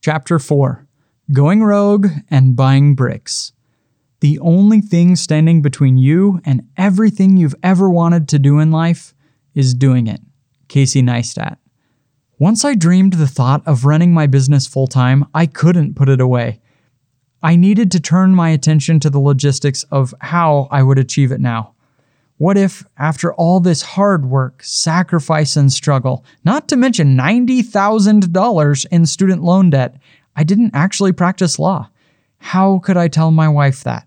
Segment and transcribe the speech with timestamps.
[0.00, 0.86] Chapter 4
[1.32, 3.52] Going Rogue and Buying Bricks.
[4.20, 9.12] The only thing standing between you and everything you've ever wanted to do in life
[9.54, 10.20] is doing it.
[10.68, 11.56] Casey Neistat.
[12.38, 16.20] Once I dreamed the thought of running my business full time, I couldn't put it
[16.20, 16.60] away.
[17.42, 21.40] I needed to turn my attention to the logistics of how I would achieve it
[21.40, 21.74] now.
[22.38, 29.06] What if, after all this hard work, sacrifice, and struggle, not to mention $90,000 in
[29.06, 29.96] student loan debt,
[30.36, 31.90] I didn't actually practice law?
[32.38, 34.06] How could I tell my wife that?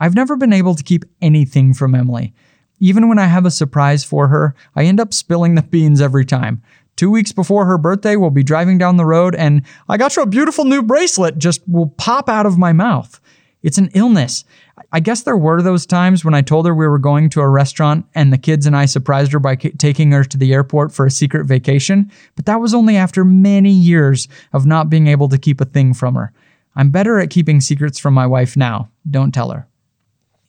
[0.00, 2.34] I've never been able to keep anything from Emily.
[2.80, 6.24] Even when I have a surprise for her, I end up spilling the beans every
[6.24, 6.60] time.
[6.96, 10.22] Two weeks before her birthday, we'll be driving down the road and I got you
[10.22, 13.20] a beautiful new bracelet just will pop out of my mouth.
[13.64, 14.44] It's an illness.
[14.92, 17.48] I guess there were those times when I told her we were going to a
[17.48, 21.06] restaurant and the kids and I surprised her by taking her to the airport for
[21.06, 25.38] a secret vacation, but that was only after many years of not being able to
[25.38, 26.30] keep a thing from her.
[26.76, 28.90] I'm better at keeping secrets from my wife now.
[29.10, 29.66] Don't tell her.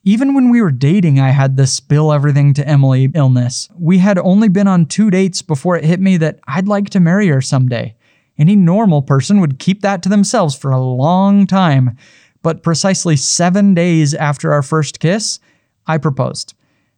[0.03, 3.69] Even when we were dating, I had the spill everything to Emily illness.
[3.79, 6.99] We had only been on two dates before it hit me that I'd like to
[6.99, 7.95] marry her someday.
[8.37, 11.97] Any normal person would keep that to themselves for a long time.
[12.45, 15.39] But precisely seven days after our first kiss,
[15.87, 16.53] I proposed.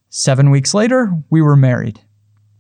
[0.10, 2.02] Seven weeks later, we were married.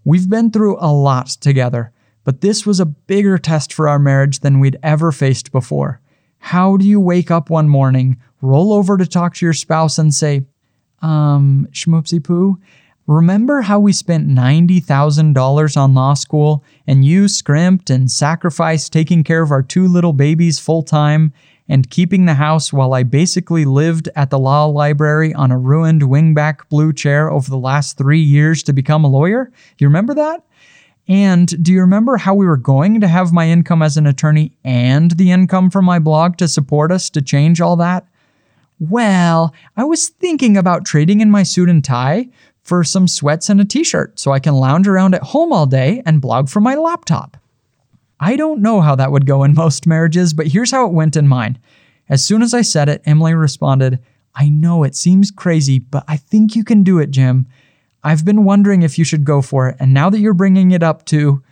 [0.05, 1.91] We've been through a lot together,
[2.23, 5.99] but this was a bigger test for our marriage than we'd ever faced before.
[6.37, 10.15] How do you wake up one morning, roll over to talk to your spouse, and
[10.15, 10.45] say,
[11.01, 12.57] um, schmoopsy poo,
[13.05, 19.41] remember how we spent $90,000 on law school and you scrimped and sacrificed taking care
[19.41, 21.33] of our two little babies full time
[21.69, 26.03] and keeping the house while I basically lived at the law library on a ruined
[26.03, 29.51] wingback blue chair over the last three years to become a lawyer?
[29.77, 30.43] You remember that?
[31.07, 34.51] And do you remember how we were going to have my income as an attorney
[34.63, 38.05] and the income from my blog to support us to change all that?
[38.79, 42.27] Well, I was thinking about trading in my suit and tie
[42.61, 45.65] for some sweats and a t shirt so I can lounge around at home all
[45.65, 47.37] day and blog from my laptop.
[48.19, 51.15] I don't know how that would go in most marriages, but here's how it went
[51.15, 51.59] in mine.
[52.09, 53.99] As soon as I said it, Emily responded,
[54.33, 57.47] I know it seems crazy, but I think you can do it, Jim.
[58.03, 60.83] I've been wondering if you should go for it, and now that you're bringing it
[60.83, 61.43] up to.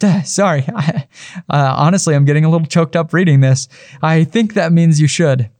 [0.24, 1.04] Sorry, uh,
[1.50, 3.68] honestly, I'm getting a little choked up reading this.
[4.02, 5.50] I think that means you should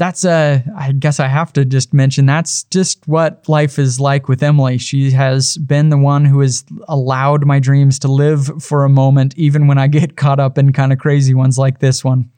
[0.00, 4.28] that's a i guess I have to just mention that's just what life is like
[4.28, 4.78] with Emily.
[4.78, 9.36] She has been the one who has allowed my dreams to live for a moment
[9.36, 12.30] even when I get caught up in kind of crazy ones like this one.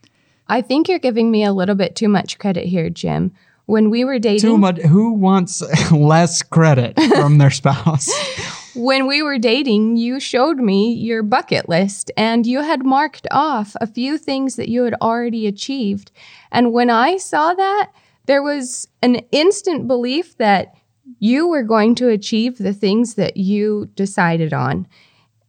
[0.49, 3.33] I think you're giving me a little bit too much credit here, Jim.
[3.67, 5.63] When we were dating Too much who wants
[5.93, 8.11] less credit from their spouse?
[8.75, 13.77] When we were dating, you showed me your bucket list and you had marked off
[13.81, 16.11] a few things that you had already achieved.
[16.51, 17.91] And when I saw that,
[18.27, 20.75] there was an instant belief that
[21.19, 24.87] you were going to achieve the things that you decided on.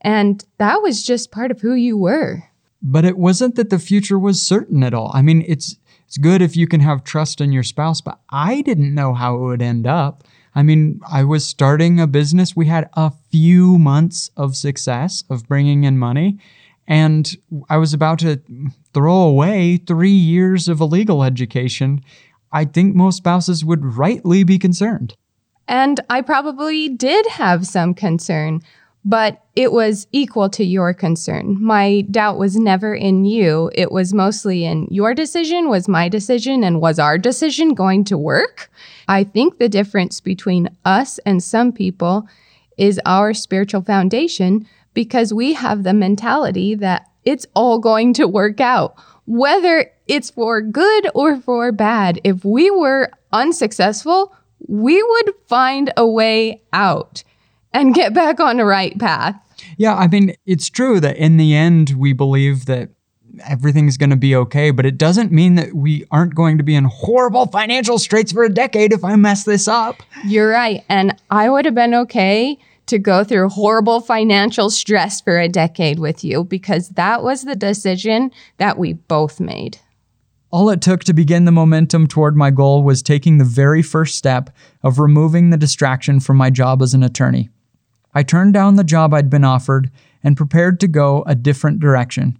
[0.01, 2.43] And that was just part of who you were.
[2.81, 5.11] But it wasn't that the future was certain at all.
[5.13, 8.61] I mean, it's it's good if you can have trust in your spouse, but I
[8.61, 10.23] didn't know how it would end up.
[10.55, 12.55] I mean, I was starting a business.
[12.55, 16.37] We had a few months of success of bringing in money,
[16.87, 17.35] and
[17.69, 18.41] I was about to
[18.93, 22.01] throw away three years of a legal education.
[22.51, 25.15] I think most spouses would rightly be concerned.
[25.67, 28.61] And I probably did have some concern
[29.05, 31.61] but it was equal to your concern.
[31.61, 33.69] My doubt was never in you.
[33.75, 38.17] It was mostly in your decision, was my decision, and was our decision going to
[38.17, 38.71] work?
[39.07, 42.27] I think the difference between us and some people
[42.77, 48.61] is our spiritual foundation because we have the mentality that it's all going to work
[48.61, 52.19] out, whether it's for good or for bad.
[52.23, 54.35] If we were unsuccessful,
[54.67, 57.23] we would find a way out
[57.73, 59.35] and get back on the right path.
[59.77, 62.89] Yeah, I mean, it's true that in the end, we believe that
[63.45, 66.75] everything's going to be okay, but it doesn't mean that we aren't going to be
[66.75, 70.03] in horrible financial straits for a decade if I mess this up.
[70.25, 70.83] You're right.
[70.89, 75.99] And I would have been okay to go through horrible financial stress for a decade
[75.99, 79.79] with you because that was the decision that we both made.
[80.51, 84.15] All it took to begin the momentum toward my goal was taking the very first
[84.15, 84.51] step
[84.83, 87.49] of removing the distraction from my job as an attorney.
[88.13, 89.89] I turned down the job I'd been offered
[90.23, 92.37] and prepared to go a different direction.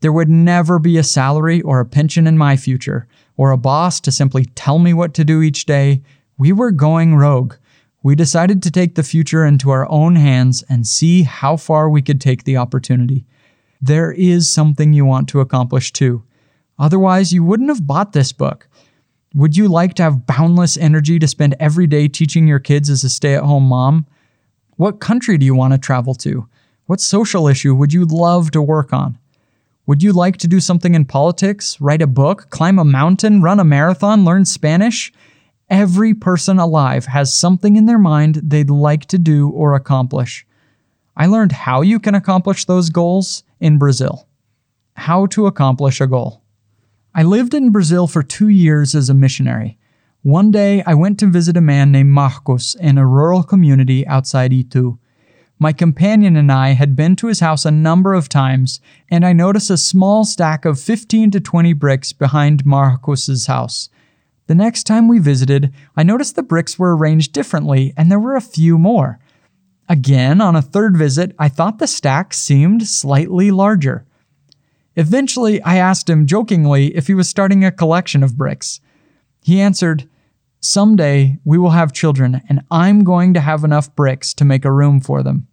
[0.00, 4.00] There would never be a salary or a pension in my future, or a boss
[4.00, 6.02] to simply tell me what to do each day.
[6.36, 7.54] We were going rogue.
[8.02, 12.02] We decided to take the future into our own hands and see how far we
[12.02, 13.24] could take the opportunity.
[13.82, 16.22] there is something you want to accomplish too.
[16.78, 18.68] Otherwise, you wouldn't have bought this book.
[19.34, 23.02] Would you like to have boundless energy to spend every day teaching your kids as
[23.02, 24.06] a stay at home mom?
[24.82, 26.48] What country do you want to travel to?
[26.86, 29.16] What social issue would you love to work on?
[29.86, 33.60] Would you like to do something in politics, write a book, climb a mountain, run
[33.60, 35.12] a marathon, learn Spanish?
[35.70, 40.44] Every person alive has something in their mind they'd like to do or accomplish.
[41.16, 44.26] I learned how you can accomplish those goals in Brazil.
[44.96, 46.42] How to accomplish a goal.
[47.14, 49.78] I lived in Brazil for two years as a missionary.
[50.22, 54.52] One day, I went to visit a man named Marcos in a rural community outside
[54.52, 54.98] Itu.
[55.58, 58.78] My companion and I had been to his house a number of times,
[59.10, 63.88] and I noticed a small stack of 15 to 20 bricks behind Marcos's house.
[64.46, 68.36] The next time we visited, I noticed the bricks were arranged differently and there were
[68.36, 69.18] a few more.
[69.88, 74.04] Again, on a third visit, I thought the stack seemed slightly larger.
[74.94, 78.80] Eventually, I asked him jokingly if he was starting a collection of bricks.
[79.42, 80.08] He answered,
[80.64, 84.70] Someday we will have children, and I'm going to have enough bricks to make a
[84.70, 85.48] room for them.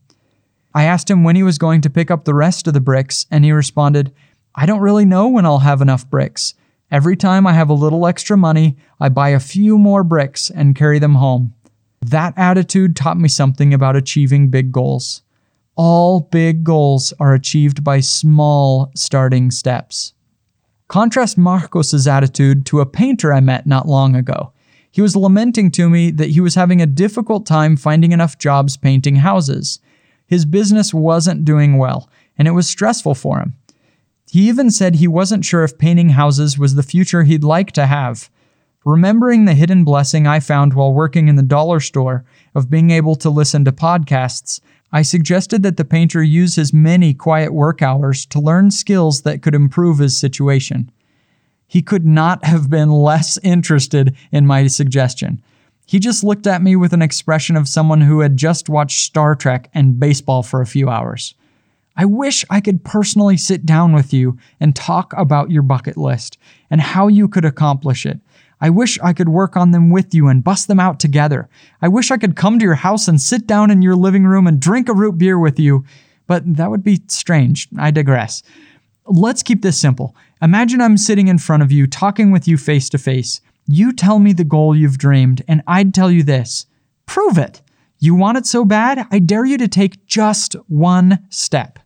[0.75, 3.25] I asked him when he was going to pick up the rest of the bricks,
[3.31, 4.13] and he responded,
[4.53, 6.53] I don't really know when I'll have enough bricks.
[6.91, 10.75] Every time I have a little extra money, I buy a few more bricks and
[10.75, 11.55] carry them home.
[12.05, 15.23] That attitude taught me something about achieving big goals.
[15.75, 20.13] All big goals are achieved by small starting steps.
[20.87, 24.53] Contrast Marcos's attitude to a painter I met not long ago.
[24.91, 28.77] He was lamenting to me that he was having a difficult time finding enough jobs
[28.77, 29.79] painting houses.
[30.25, 33.53] His business wasn't doing well, and it was stressful for him.
[34.29, 37.87] He even said he wasn't sure if painting houses was the future he'd like to
[37.87, 38.29] have.
[38.85, 42.25] Remembering the hidden blessing I found while working in the dollar store
[42.55, 47.13] of being able to listen to podcasts, I suggested that the painter use his many
[47.13, 50.91] quiet work hours to learn skills that could improve his situation.
[51.69, 55.41] He could not have been less interested in my suggestion.
[55.85, 59.35] He just looked at me with an expression of someone who had just watched Star
[59.35, 61.33] Trek and baseball for a few hours.
[61.95, 66.37] I wish I could personally sit down with you and talk about your bucket list
[66.69, 68.19] and how you could accomplish it
[68.61, 71.47] I wish I could work on them with you and bust them out together.
[71.81, 74.47] I wish I could come to your house and sit down in your living room
[74.47, 75.85] and drink a root beer with you,
[76.27, 77.69] but that would be strange.
[77.77, 78.43] I digress.
[79.11, 80.15] Let's keep this simple.
[80.39, 83.41] Imagine I'm sitting in front of you, talking with you face to face.
[83.65, 86.67] You tell me the goal you've dreamed, and I'd tell you this
[87.07, 87.63] prove it.
[87.97, 89.07] You want it so bad?
[89.09, 91.79] I dare you to take just one step.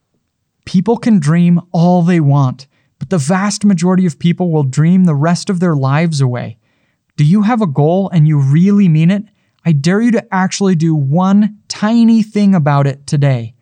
[0.66, 2.68] People can dream all they want,
[3.00, 6.58] but the vast majority of people will dream the rest of their lives away.
[7.16, 9.24] Do you have a goal and you really mean it?
[9.66, 13.56] I dare you to actually do one tiny thing about it today.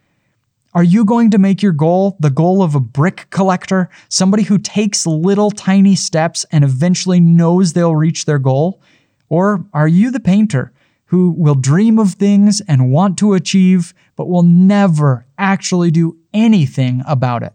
[0.74, 4.58] Are you going to make your goal the goal of a brick collector, somebody who
[4.58, 8.82] takes little tiny steps and eventually knows they'll reach their goal?
[9.28, 10.72] Or are you the painter
[11.06, 17.02] who will dream of things and want to achieve, but will never actually do anything
[17.06, 17.54] about it?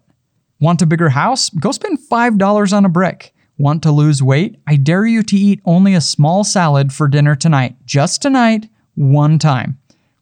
[0.60, 1.48] Want a bigger house?
[1.48, 3.34] Go spend $5 on a brick.
[3.56, 4.60] Want to lose weight?
[4.66, 9.38] I dare you to eat only a small salad for dinner tonight, just tonight, one
[9.38, 9.78] time.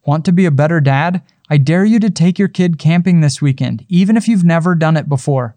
[0.06, 1.22] Want to be a better dad?
[1.50, 4.96] I dare you to take your kid camping this weekend, even if you've never done
[4.96, 5.54] it before.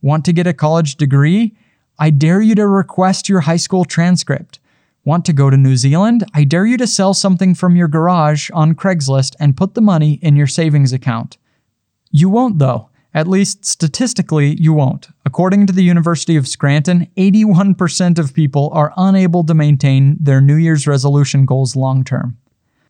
[0.00, 1.56] Want to get a college degree?
[1.98, 4.60] I dare you to request your high school transcript.
[5.04, 6.24] Want to go to New Zealand?
[6.34, 10.14] I dare you to sell something from your garage on Craigslist and put the money
[10.22, 11.38] in your savings account.
[12.10, 12.90] You won't, though.
[13.14, 15.08] At least statistically, you won't.
[15.24, 20.56] According to the University of Scranton, 81% of people are unable to maintain their New
[20.56, 22.36] Year's resolution goals long term.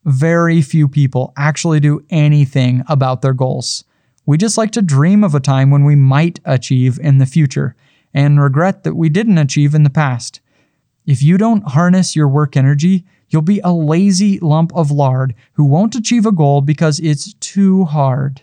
[0.06, 3.82] Very few people actually do anything about their goals.
[4.25, 7.75] We just like to dream of a time when we might achieve in the future
[8.14, 10.40] and regret that we didn't achieve in the past.
[11.06, 15.64] If you don't harness your work energy, you'll be a lazy lump of lard who
[15.64, 18.42] won't achieve a goal because it's too hard.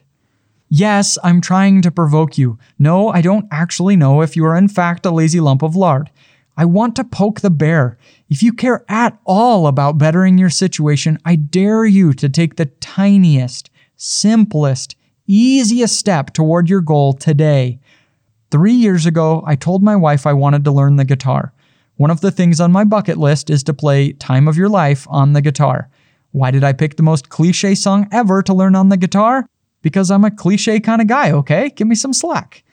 [0.67, 2.57] Yes, I'm trying to provoke you.
[2.77, 6.09] No, I don't actually know if you are in fact a lazy lump of lard.
[6.55, 7.97] I want to poke the bear.
[8.29, 12.65] If you care at all about bettering your situation, I dare you to take the
[12.65, 14.95] tiniest, simplest,
[15.27, 17.79] easiest step toward your goal today.
[18.51, 21.53] Three years ago, I told my wife I wanted to learn the guitar.
[21.95, 25.07] One of the things on my bucket list is to play Time of Your Life
[25.09, 25.89] on the guitar.
[26.31, 29.47] Why did I pick the most cliche song ever to learn on the guitar?
[29.83, 31.69] because I'm a cliche kind of guy, okay?
[31.69, 32.63] Give me some slack.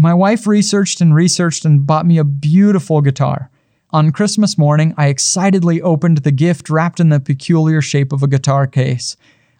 [0.00, 3.50] My wife researched and researched and bought me a beautiful guitar.
[3.90, 8.28] On Christmas morning, I excitedly opened the gift wrapped in the peculiar shape of a
[8.28, 9.16] guitar case.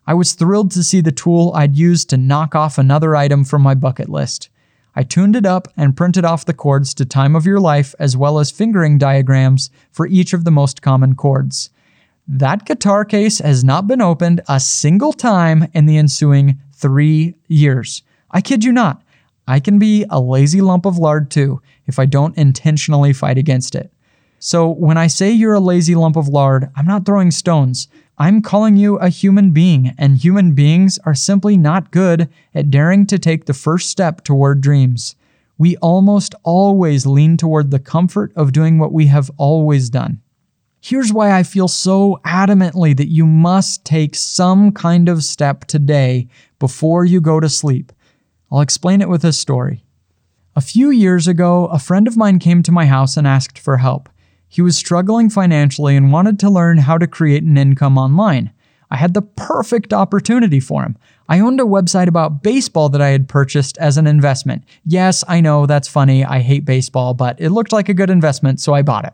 [0.07, 3.63] I was thrilled to see the tool I'd used to knock off another item from
[3.63, 4.49] my bucket list.
[4.95, 8.17] I tuned it up and printed off the chords to Time of Your Life as
[8.17, 11.71] well as fingering diagrams for each of the most common chords.
[12.29, 18.05] That guitar case has not been opened a single time in the ensuing three years.
[18.31, 19.03] I kid you not.
[19.49, 23.75] I can be a lazy lump of lard too if I don't intentionally fight against
[23.75, 23.91] it.
[24.39, 27.89] So when I say you're a lazy lump of lard, I'm not throwing stones.
[28.19, 33.07] I'm calling you a human being, and human beings are simply not good at daring
[33.07, 35.17] to take the first step toward dreams.
[35.57, 40.21] We almost always lean toward the comfort of doing what we have always done.
[40.81, 46.29] Here's why I feel so adamantly that you must take some kind of step today
[46.59, 47.93] before you go to sleep.
[48.51, 49.85] I'll explain it with a story.
[50.57, 53.77] A few years ago, a friend of mine came to my house and asked for
[53.77, 54.09] help.
[54.49, 58.53] He was struggling financially and wanted to learn how to create an income online.
[58.91, 60.97] I had the perfect opportunity for him.
[61.29, 64.65] I owned a website about baseball that I had purchased as an investment.
[64.85, 66.25] Yes, I know that's funny.
[66.25, 69.13] I hate baseball, but it looked like a good investment, so I bought it.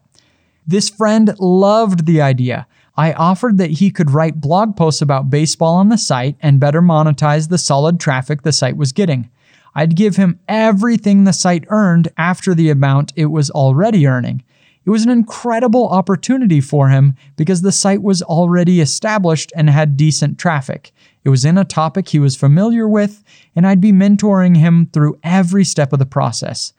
[0.66, 2.68] This friend loved the idea.
[2.96, 6.80] I offered that he could write blog posts about baseball on the site and better
[6.80, 9.30] monetize the solid traffic the site was getting.
[9.74, 14.44] I'd give him everything the site earned after the amount it was already earning.
[14.86, 19.96] It was an incredible opportunity for him because the site was already established and had
[19.96, 20.92] decent traffic.
[21.24, 23.24] It was in a topic he was familiar with,
[23.56, 26.73] and I'd be mentoring him through every step of the process.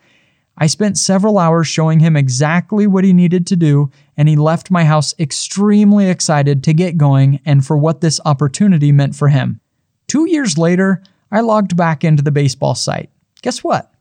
[0.58, 4.72] I spent several hours showing him exactly what he needed to do, and he left
[4.72, 9.60] my house extremely excited to get going and for what this opportunity meant for him.
[10.08, 13.10] Two years later, I logged back into the baseball site.
[13.42, 13.92] Guess what?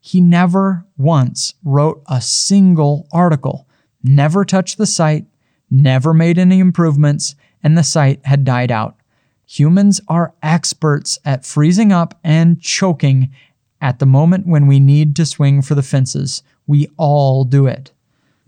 [0.00, 3.66] He never once wrote a single article,
[4.02, 5.26] never touched the site,
[5.70, 8.96] never made any improvements, and the site had died out.
[9.46, 13.30] Humans are experts at freezing up and choking
[13.84, 17.92] at the moment when we need to swing for the fences, we all do it.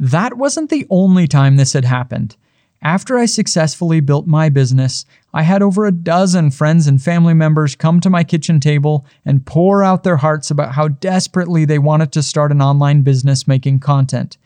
[0.00, 2.36] That wasn't the only time this had happened.
[2.80, 7.74] After I successfully built my business, I had over a dozen friends and family members
[7.74, 12.12] come to my kitchen table and pour out their hearts about how desperately they wanted
[12.12, 14.38] to start an online business making content.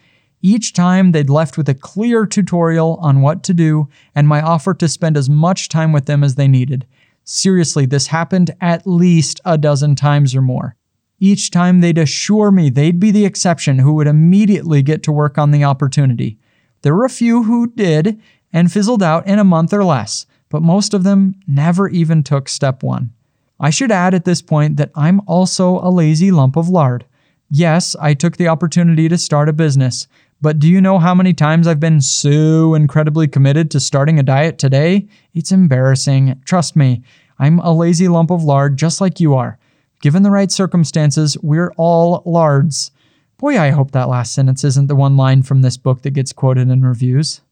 [0.42, 4.74] Each time they'd left with a clear tutorial on what to do and my offer
[4.74, 6.84] to spend as much time with them as they needed.
[7.22, 10.74] Seriously, this happened at least a dozen times or more.
[11.22, 15.36] Each time they'd assure me they'd be the exception who would immediately get to work
[15.36, 16.38] on the opportunity.
[16.80, 18.18] There were a few who did
[18.54, 22.48] and fizzled out in a month or less, but most of them never even took
[22.48, 23.12] step one.
[23.60, 27.04] I should add at this point that I'm also a lazy lump of lard.
[27.50, 30.08] Yes, I took the opportunity to start a business,
[30.40, 34.22] but do you know how many times I've been so incredibly committed to starting a
[34.22, 35.06] diet today?
[35.34, 36.40] It's embarrassing.
[36.46, 37.02] Trust me,
[37.38, 39.58] I'm a lazy lump of lard just like you are.
[40.00, 42.90] Given the right circumstances, we're all lards.
[43.36, 46.32] Boy, I hope that last sentence isn't the one line from this book that gets
[46.32, 47.42] quoted in reviews.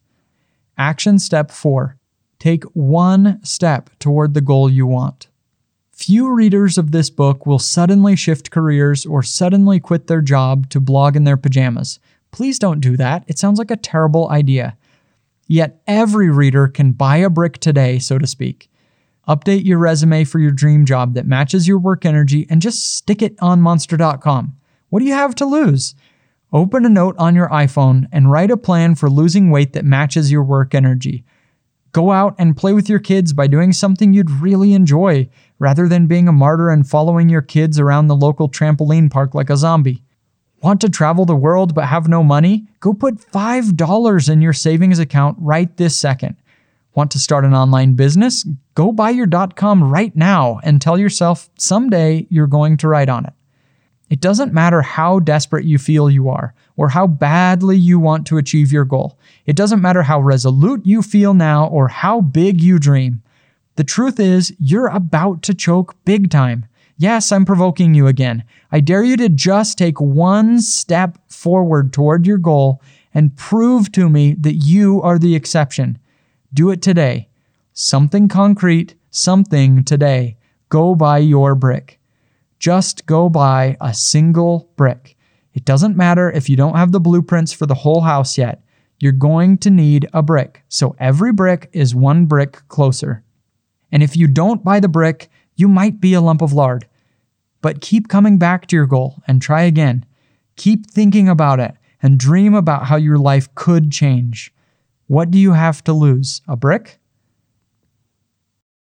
[0.76, 1.96] Action step four
[2.38, 5.26] take one step toward the goal you want.
[5.90, 10.78] Few readers of this book will suddenly shift careers or suddenly quit their job to
[10.78, 11.98] blog in their pajamas.
[12.30, 13.24] Please don't do that.
[13.26, 14.76] It sounds like a terrible idea.
[15.48, 18.67] Yet every reader can buy a brick today, so to speak.
[19.28, 23.20] Update your resume for your dream job that matches your work energy and just stick
[23.20, 24.56] it on monster.com.
[24.88, 25.94] What do you have to lose?
[26.50, 30.32] Open a note on your iPhone and write a plan for losing weight that matches
[30.32, 31.24] your work energy.
[31.92, 36.06] Go out and play with your kids by doing something you'd really enjoy, rather than
[36.06, 40.02] being a martyr and following your kids around the local trampoline park like a zombie.
[40.62, 42.66] Want to travel the world but have no money?
[42.80, 46.36] Go put $5 in your savings account right this second.
[46.94, 48.46] Want to start an online business?
[48.74, 53.24] Go buy your .com right now and tell yourself someday you're going to write on
[53.24, 53.32] it.
[54.10, 58.38] It doesn't matter how desperate you feel you are or how badly you want to
[58.38, 59.18] achieve your goal.
[59.44, 63.22] It doesn't matter how resolute you feel now or how big you dream.
[63.76, 66.66] The truth is, you're about to choke big time.
[66.96, 68.42] Yes, I'm provoking you again.
[68.72, 72.82] I dare you to just take one step forward toward your goal
[73.14, 75.98] and prove to me that you are the exception.
[76.52, 77.28] Do it today.
[77.72, 80.36] Something concrete, something today.
[80.68, 82.00] Go buy your brick.
[82.58, 85.16] Just go buy a single brick.
[85.52, 88.62] It doesn't matter if you don't have the blueprints for the whole house yet.
[88.98, 90.62] You're going to need a brick.
[90.68, 93.22] So every brick is one brick closer.
[93.92, 96.86] And if you don't buy the brick, you might be a lump of lard.
[97.60, 100.04] But keep coming back to your goal and try again.
[100.56, 104.52] Keep thinking about it and dream about how your life could change.
[105.08, 106.42] What do you have to lose?
[106.46, 107.00] A brick?